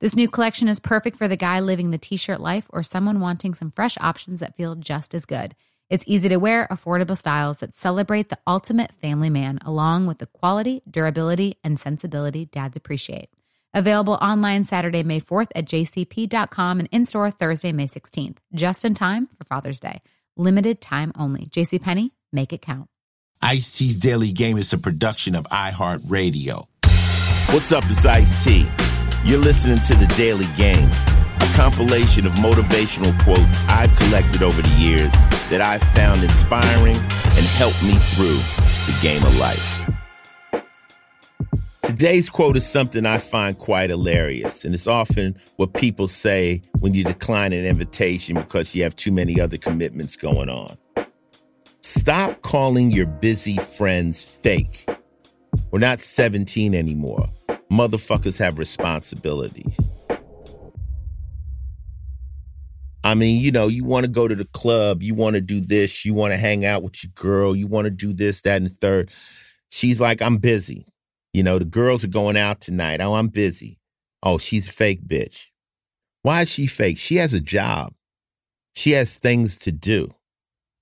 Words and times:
This 0.00 0.16
new 0.16 0.28
collection 0.28 0.68
is 0.68 0.80
perfect 0.80 1.16
for 1.16 1.28
the 1.28 1.36
guy 1.36 1.60
living 1.60 1.90
the 1.90 1.98
t 1.98 2.16
shirt 2.16 2.40
life 2.40 2.66
or 2.70 2.82
someone 2.82 3.20
wanting 3.20 3.54
some 3.54 3.70
fresh 3.70 3.96
options 4.00 4.40
that 4.40 4.56
feel 4.56 4.74
just 4.74 5.14
as 5.14 5.24
good. 5.24 5.54
It's 5.88 6.04
easy 6.06 6.28
to 6.30 6.36
wear, 6.36 6.66
affordable 6.70 7.16
styles 7.16 7.58
that 7.58 7.78
celebrate 7.78 8.28
the 8.28 8.38
ultimate 8.46 8.92
family 8.92 9.30
man, 9.30 9.58
along 9.64 10.06
with 10.06 10.18
the 10.18 10.26
quality, 10.26 10.82
durability, 10.90 11.58
and 11.62 11.78
sensibility 11.78 12.46
dads 12.46 12.76
appreciate. 12.76 13.28
Available 13.72 14.14
online 14.14 14.64
Saturday, 14.64 15.02
May 15.02 15.20
4th 15.20 15.48
at 15.54 15.66
jcp.com 15.66 16.80
and 16.80 16.88
in 16.90 17.04
store 17.04 17.30
Thursday, 17.30 17.72
May 17.72 17.86
16th, 17.86 18.38
just 18.54 18.84
in 18.84 18.94
time 18.94 19.28
for 19.36 19.44
Father's 19.44 19.78
Day. 19.78 20.00
Limited 20.36 20.80
time 20.80 21.12
only. 21.16 21.46
JCPenney, 21.46 22.10
make 22.32 22.52
it 22.52 22.62
count. 22.62 22.88
Ice 23.42 23.78
T's 23.78 23.96
Daily 23.96 24.32
Game 24.32 24.56
is 24.56 24.72
a 24.72 24.78
production 24.78 25.34
of 25.34 25.44
iHeartRadio. 25.44 26.66
What's 27.50 27.70
up, 27.70 27.84
it's 27.88 28.04
Ice 28.04 28.44
T. 28.44 28.66
You're 29.26 29.40
listening 29.40 29.78
to 29.78 29.94
The 29.96 30.06
Daily 30.16 30.46
Game, 30.56 30.88
a 30.88 31.52
compilation 31.56 32.26
of 32.26 32.32
motivational 32.34 33.12
quotes 33.24 33.58
I've 33.66 33.92
collected 33.96 34.40
over 34.40 34.62
the 34.62 34.68
years 34.78 35.10
that 35.50 35.60
I've 35.60 35.82
found 35.82 36.22
inspiring 36.22 36.94
and 36.94 37.44
helped 37.44 37.82
me 37.82 37.94
through 38.14 38.36
the 38.86 38.96
game 39.02 39.24
of 39.24 39.36
life. 39.36 39.90
Today's 41.82 42.30
quote 42.30 42.56
is 42.56 42.64
something 42.64 43.04
I 43.04 43.18
find 43.18 43.58
quite 43.58 43.90
hilarious, 43.90 44.64
and 44.64 44.72
it's 44.72 44.86
often 44.86 45.36
what 45.56 45.74
people 45.74 46.06
say 46.06 46.62
when 46.78 46.94
you 46.94 47.02
decline 47.02 47.52
an 47.52 47.66
invitation 47.66 48.36
because 48.36 48.76
you 48.76 48.84
have 48.84 48.94
too 48.94 49.10
many 49.10 49.40
other 49.40 49.58
commitments 49.58 50.14
going 50.14 50.48
on. 50.48 50.78
Stop 51.80 52.42
calling 52.42 52.92
your 52.92 53.06
busy 53.06 53.56
friends 53.56 54.22
fake. 54.22 54.88
We're 55.72 55.80
not 55.80 55.98
17 55.98 56.76
anymore. 56.76 57.28
Motherfuckers 57.70 58.38
have 58.38 58.58
responsibilities. 58.58 59.78
I 63.02 63.14
mean, 63.14 63.40
you 63.40 63.52
know, 63.52 63.68
you 63.68 63.84
want 63.84 64.04
to 64.04 64.10
go 64.10 64.26
to 64.26 64.34
the 64.34 64.46
club, 64.46 65.02
you 65.02 65.14
want 65.14 65.34
to 65.34 65.40
do 65.40 65.60
this, 65.60 66.04
you 66.04 66.12
want 66.12 66.32
to 66.32 66.36
hang 66.36 66.64
out 66.64 66.82
with 66.82 67.04
your 67.04 67.12
girl, 67.14 67.54
you 67.54 67.68
want 67.68 67.84
to 67.84 67.90
do 67.90 68.12
this, 68.12 68.40
that, 68.42 68.56
and 68.56 68.66
the 68.66 68.70
third. 68.70 69.10
She's 69.70 70.00
like, 70.00 70.20
I'm 70.20 70.38
busy. 70.38 70.86
You 71.32 71.42
know, 71.42 71.58
the 71.58 71.64
girls 71.64 72.02
are 72.02 72.08
going 72.08 72.36
out 72.36 72.60
tonight. 72.60 73.00
Oh, 73.00 73.14
I'm 73.14 73.28
busy. 73.28 73.78
Oh, 74.22 74.38
she's 74.38 74.68
a 74.68 74.72
fake 74.72 75.06
bitch. 75.06 75.44
Why 76.22 76.42
is 76.42 76.50
she 76.50 76.66
fake? 76.66 76.98
She 76.98 77.16
has 77.16 77.32
a 77.32 77.40
job. 77.40 77.92
She 78.74 78.92
has 78.92 79.18
things 79.18 79.56
to 79.58 79.70
do. 79.70 80.12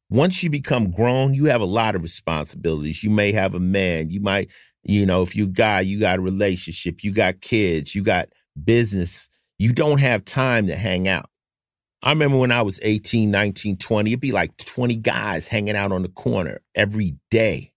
Once 0.09 0.43
you 0.43 0.49
become 0.49 0.91
grown, 0.91 1.35
you 1.35 1.47
have 1.47 1.61
a 1.61 1.67
lot 1.67 1.95
of 1.95 2.03
responsibilities. 2.03 3.03
You 3.03 3.11
may 3.11 3.33
have 3.33 3.55
a 3.55 3.61
man. 3.61 4.11
You 4.11 4.21
might, 4.21 4.51
you 4.85 5.07
know, 5.07 5.23
if 5.23 5.35
you 5.35 5.49
guy, 5.49 5.81
you 5.81 5.99
got 5.99 6.19
a 6.19 6.23
relationship, 6.23 7.03
you 7.03 7.13
got 7.13 7.41
kids, 7.41 7.95
you 7.95 8.03
got 8.03 8.29
business. 8.63 9.29
You 9.59 9.73
don't 9.73 10.01
have 10.01 10.25
time 10.25 10.67
to 10.67 10.77
hang 10.77 11.09
out. 11.09 11.31
I 12.03 12.11
remember 12.11 12.37
when 12.37 12.53
I 12.53 12.61
was 12.61 12.81
18, 12.83 13.31
19, 13.31 13.79
20, 13.79 14.11
it'd 14.11 14.21
be 14.21 14.33
like 14.33 14.57
20 14.59 14.97
guys 14.97 15.49
hanging 15.49 15.77
out 15.77 15.91
on 15.91 16.03
the 16.03 16.09
corner 16.09 16.61
every 16.75 17.17
day. 17.31 17.73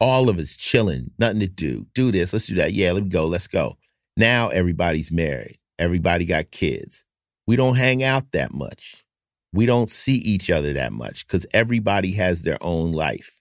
All 0.00 0.28
of 0.28 0.38
us 0.38 0.56
chilling, 0.56 1.12
nothing 1.16 1.40
to 1.40 1.46
do. 1.46 1.86
Do 1.94 2.10
this, 2.10 2.32
let's 2.32 2.46
do 2.46 2.56
that. 2.56 2.72
Yeah, 2.72 2.90
let 2.90 3.04
me 3.04 3.08
go, 3.08 3.26
let's 3.26 3.46
go. 3.46 3.76
Now 4.16 4.48
everybody's 4.48 5.12
married. 5.12 5.58
Everybody 5.78 6.24
got 6.24 6.50
kids. 6.50 7.04
We 7.46 7.54
don't 7.54 7.76
hang 7.76 8.02
out 8.02 8.32
that 8.32 8.52
much. 8.52 9.04
We 9.52 9.66
don't 9.66 9.90
see 9.90 10.16
each 10.16 10.50
other 10.50 10.72
that 10.72 10.92
much 10.92 11.26
because 11.26 11.46
everybody 11.54 12.12
has 12.12 12.42
their 12.42 12.58
own 12.60 12.92
life. 12.92 13.36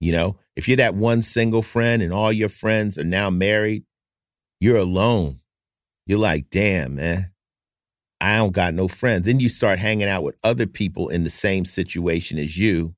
You 0.00 0.12
know, 0.12 0.38
if 0.58 0.66
you're 0.66 0.76
that 0.78 0.96
one 0.96 1.22
single 1.22 1.62
friend 1.62 2.02
and 2.02 2.12
all 2.12 2.32
your 2.32 2.48
friends 2.48 2.98
are 2.98 3.04
now 3.04 3.30
married, 3.30 3.84
you're 4.58 4.76
alone. 4.76 5.38
You're 6.04 6.18
like, 6.18 6.50
damn, 6.50 6.96
man, 6.96 7.30
I 8.20 8.38
don't 8.38 8.52
got 8.52 8.74
no 8.74 8.88
friends. 8.88 9.26
Then 9.26 9.38
you 9.38 9.50
start 9.50 9.78
hanging 9.78 10.08
out 10.08 10.24
with 10.24 10.34
other 10.42 10.66
people 10.66 11.10
in 11.10 11.22
the 11.22 11.30
same 11.30 11.64
situation 11.64 12.40
as 12.40 12.58
you, 12.58 12.96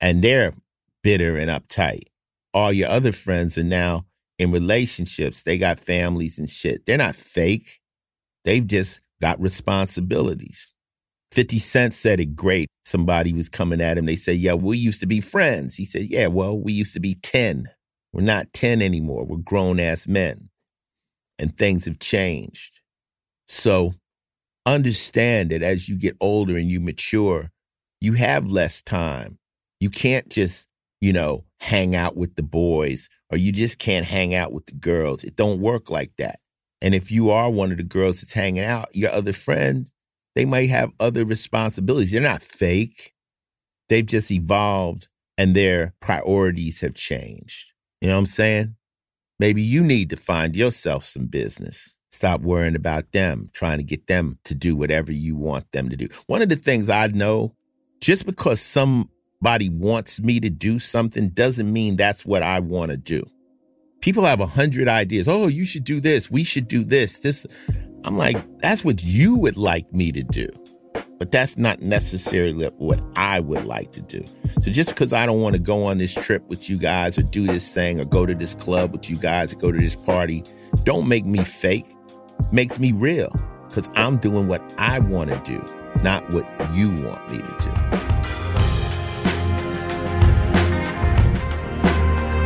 and 0.00 0.22
they're 0.22 0.54
bitter 1.02 1.36
and 1.36 1.50
uptight. 1.50 2.04
All 2.54 2.72
your 2.72 2.88
other 2.88 3.10
friends 3.10 3.58
are 3.58 3.64
now 3.64 4.06
in 4.38 4.52
relationships. 4.52 5.42
They 5.42 5.58
got 5.58 5.80
families 5.80 6.38
and 6.38 6.48
shit. 6.48 6.86
They're 6.86 6.98
not 6.98 7.16
fake. 7.16 7.80
They've 8.44 8.66
just 8.66 9.00
got 9.20 9.40
responsibilities. 9.40 10.70
50 11.32 11.58
Cent 11.58 11.94
said 11.94 12.20
it 12.20 12.34
great. 12.36 12.68
Somebody 12.84 13.32
was 13.32 13.48
coming 13.48 13.80
at 13.80 13.98
him. 13.98 14.06
They 14.06 14.16
said, 14.16 14.38
Yeah, 14.38 14.54
we 14.54 14.78
used 14.78 15.00
to 15.00 15.06
be 15.06 15.20
friends. 15.20 15.76
He 15.76 15.84
said, 15.84 16.02
Yeah, 16.02 16.28
well, 16.28 16.58
we 16.58 16.72
used 16.72 16.94
to 16.94 17.00
be 17.00 17.14
10. 17.16 17.68
We're 18.12 18.22
not 18.22 18.52
10 18.52 18.80
anymore. 18.80 19.24
We're 19.24 19.36
grown 19.36 19.78
ass 19.78 20.06
men. 20.06 20.48
And 21.38 21.56
things 21.56 21.84
have 21.84 21.98
changed. 21.98 22.80
So 23.46 23.94
understand 24.66 25.50
that 25.50 25.62
as 25.62 25.88
you 25.88 25.96
get 25.96 26.16
older 26.20 26.56
and 26.56 26.70
you 26.70 26.80
mature, 26.80 27.50
you 28.00 28.14
have 28.14 28.50
less 28.50 28.82
time. 28.82 29.38
You 29.80 29.90
can't 29.90 30.28
just, 30.28 30.68
you 31.00 31.12
know, 31.12 31.44
hang 31.60 31.94
out 31.94 32.16
with 32.16 32.36
the 32.36 32.42
boys 32.42 33.08
or 33.30 33.38
you 33.38 33.52
just 33.52 33.78
can't 33.78 34.06
hang 34.06 34.34
out 34.34 34.52
with 34.52 34.66
the 34.66 34.74
girls. 34.74 35.24
It 35.24 35.36
don't 35.36 35.60
work 35.60 35.90
like 35.90 36.12
that. 36.18 36.40
And 36.80 36.94
if 36.94 37.10
you 37.10 37.30
are 37.30 37.50
one 37.50 37.72
of 37.72 37.78
the 37.78 37.82
girls 37.84 38.20
that's 38.20 38.32
hanging 38.32 38.64
out, 38.64 38.88
your 38.94 39.10
other 39.10 39.32
friends, 39.32 39.92
they 40.38 40.44
might 40.44 40.70
have 40.70 40.92
other 41.00 41.24
responsibilities. 41.24 42.12
They're 42.12 42.22
not 42.22 42.42
fake. 42.42 43.12
They've 43.88 44.06
just 44.06 44.30
evolved 44.30 45.08
and 45.36 45.56
their 45.56 45.94
priorities 45.98 46.80
have 46.80 46.94
changed. 46.94 47.72
You 48.00 48.06
know 48.06 48.14
what 48.14 48.20
I'm 48.20 48.26
saying? 48.26 48.76
Maybe 49.40 49.62
you 49.62 49.82
need 49.82 50.10
to 50.10 50.16
find 50.16 50.56
yourself 50.56 51.02
some 51.02 51.26
business. 51.26 51.96
Stop 52.12 52.42
worrying 52.42 52.76
about 52.76 53.10
them, 53.10 53.50
trying 53.52 53.78
to 53.78 53.82
get 53.82 54.06
them 54.06 54.38
to 54.44 54.54
do 54.54 54.76
whatever 54.76 55.10
you 55.10 55.34
want 55.34 55.72
them 55.72 55.88
to 55.88 55.96
do. 55.96 56.06
One 56.28 56.40
of 56.40 56.50
the 56.50 56.54
things 56.54 56.88
I 56.88 57.08
know, 57.08 57.56
just 58.00 58.24
because 58.24 58.60
somebody 58.60 59.68
wants 59.68 60.20
me 60.20 60.38
to 60.38 60.50
do 60.50 60.78
something 60.78 61.30
doesn't 61.30 61.72
mean 61.72 61.96
that's 61.96 62.24
what 62.24 62.44
I 62.44 62.60
want 62.60 62.92
to 62.92 62.96
do. 62.96 63.24
People 64.00 64.24
have 64.24 64.38
a 64.38 64.46
hundred 64.46 64.86
ideas. 64.86 65.26
Oh, 65.26 65.48
you 65.48 65.64
should 65.64 65.82
do 65.82 65.98
this. 65.98 66.30
We 66.30 66.44
should 66.44 66.68
do 66.68 66.84
this. 66.84 67.18
This. 67.18 67.44
I'm 68.04 68.16
like, 68.16 68.36
that's 68.60 68.84
what 68.84 69.02
you 69.02 69.36
would 69.36 69.56
like 69.56 69.92
me 69.92 70.12
to 70.12 70.22
do. 70.22 70.48
But 71.18 71.32
that's 71.32 71.58
not 71.58 71.82
necessarily 71.82 72.66
what 72.76 73.02
I 73.16 73.40
would 73.40 73.64
like 73.64 73.90
to 73.92 74.00
do. 74.00 74.24
So 74.62 74.70
just 74.70 74.90
because 74.90 75.12
I 75.12 75.26
don't 75.26 75.40
want 75.40 75.54
to 75.54 75.58
go 75.58 75.84
on 75.84 75.98
this 75.98 76.14
trip 76.14 76.46
with 76.48 76.70
you 76.70 76.78
guys 76.78 77.18
or 77.18 77.22
do 77.22 77.46
this 77.46 77.72
thing 77.72 78.00
or 78.00 78.04
go 78.04 78.24
to 78.24 78.34
this 78.34 78.54
club 78.54 78.92
with 78.92 79.10
you 79.10 79.16
guys 79.18 79.52
or 79.52 79.56
go 79.56 79.72
to 79.72 79.78
this 79.78 79.96
party, 79.96 80.44
don't 80.84 81.08
make 81.08 81.24
me 81.26 81.42
fake. 81.42 81.86
Makes 82.52 82.78
me 82.78 82.92
real 82.92 83.32
because 83.66 83.90
I'm 83.96 84.18
doing 84.18 84.46
what 84.46 84.62
I 84.78 85.00
want 85.00 85.30
to 85.30 85.40
do, 85.44 85.64
not 86.02 86.30
what 86.32 86.46
you 86.74 86.88
want 87.02 87.30
me 87.30 87.38
to 87.38 87.56
do. 87.60 87.72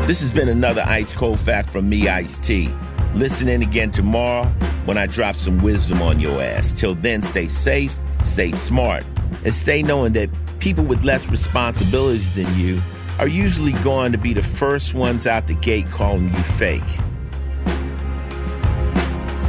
This 0.06 0.20
has 0.22 0.32
been 0.32 0.48
another 0.48 0.82
Ice 0.86 1.12
Cold 1.12 1.38
Fact 1.38 1.68
from 1.68 1.88
me, 1.88 2.08
Ice 2.08 2.38
T. 2.38 2.70
Listen 3.14 3.48
in 3.48 3.62
again 3.62 3.90
tomorrow 3.90 4.50
when 4.84 4.98
I 4.98 5.06
drop 5.06 5.36
some 5.36 5.62
wisdom 5.62 6.02
on 6.02 6.20
your 6.20 6.42
ass. 6.42 6.72
Till 6.72 6.94
then, 6.94 7.22
stay 7.22 7.48
safe, 7.48 7.96
stay 8.24 8.52
smart, 8.52 9.04
and 9.44 9.54
stay 9.54 9.82
knowing 9.82 10.12
that 10.14 10.30
people 10.58 10.84
with 10.84 11.04
less 11.04 11.28
responsibilities 11.28 12.34
than 12.34 12.58
you 12.58 12.80
are 13.18 13.28
usually 13.28 13.72
going 13.72 14.12
to 14.12 14.18
be 14.18 14.32
the 14.32 14.42
first 14.42 14.94
ones 14.94 15.26
out 15.26 15.46
the 15.46 15.54
gate 15.54 15.90
calling 15.90 16.32
you 16.32 16.42
fake. 16.42 16.82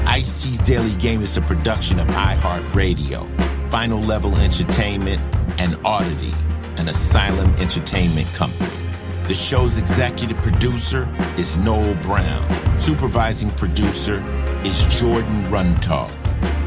Ice 0.06 0.44
T's 0.44 0.60
Daily 0.60 0.96
Game 0.98 1.22
is 1.22 1.38
a 1.38 1.42
production 1.42 2.00
of 2.00 2.08
iHeartRadio, 2.08 3.72
Final 3.72 4.00
Level 4.00 4.36
Entertainment, 4.38 5.20
and 5.60 5.76
Oddity, 5.86 6.34
an 6.78 6.88
Asylum 6.88 7.52
Entertainment 7.56 8.32
company. 8.34 8.70
The 9.28 9.34
show's 9.34 9.78
executive 9.78 10.38
producer 10.38 11.08
is 11.38 11.58
Noel 11.58 11.96
Brown. 11.96 12.80
Supervising 12.80 13.50
producer 13.52 14.18
is 14.66 14.86
Jordan 15.00 15.44
Runtagh. 15.46 16.10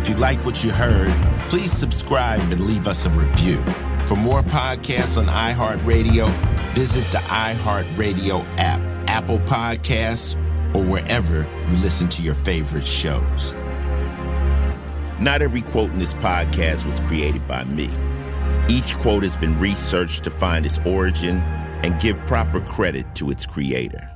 If 0.01 0.09
you 0.09 0.17
like 0.17 0.39
what 0.45 0.63
you 0.63 0.71
heard, 0.71 1.11
please 1.49 1.73
subscribe 1.73 2.41
and 2.41 2.61
leave 2.61 2.87
us 2.87 3.07
a 3.07 3.11
review. 3.11 3.57
For 4.07 4.17
more 4.17 4.43
podcasts 4.43 5.17
on 5.17 5.27
iHeartRadio, 5.27 6.31
visit 6.73 7.11
the 7.11 7.19
iHeartRadio 7.19 8.45
app, 8.59 8.81
Apple 9.09 9.39
Podcasts, 9.41 10.37
or 10.75 10.85
wherever 10.85 11.39
you 11.39 11.77
listen 11.79 12.09
to 12.11 12.23
your 12.23 12.35
favorite 12.35 12.87
shows. 12.87 13.55
Not 15.19 15.41
every 15.41 15.63
quote 15.63 15.91
in 15.91 15.99
this 15.99 16.15
podcast 16.15 16.85
was 16.85 17.01
created 17.01 17.49
by 17.49 17.65
me. 17.65 17.89
Each 18.69 18.95
quote 18.99 19.23
has 19.23 19.37
been 19.37 19.59
researched 19.59 20.23
to 20.25 20.31
find 20.31 20.67
its 20.67 20.79
origin 20.85 21.39
and 21.83 21.99
give 22.01 22.19
proper 22.27 22.61
credit 22.61 23.15
to 23.15 23.31
its 23.31 23.47
creator. 23.47 24.16